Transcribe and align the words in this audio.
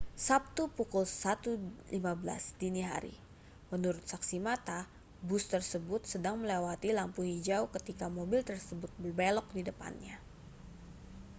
sabtu 0.27 0.63
pukul 0.77 1.03
01.15 1.05 1.93
dini 2.59 2.81
hari 2.91 3.13
menurut 3.71 4.01
saksi 4.11 4.37
mata 4.47 4.79
bus 5.27 5.43
tersebut 5.53 6.01
sedang 6.13 6.35
melewati 6.41 6.89
lampu 6.99 7.21
hijau 7.31 7.63
ketika 7.75 8.05
mobil 8.17 8.41
tersebut 8.49 8.89
berbelok 9.03 9.45
di 9.55 9.61
depannya 9.69 10.15